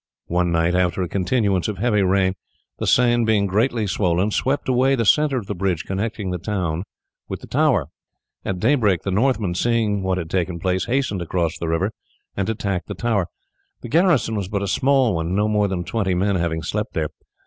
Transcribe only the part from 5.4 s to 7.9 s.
the bridge connecting the tower with the town.